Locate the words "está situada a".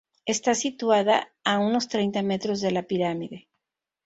0.33-1.53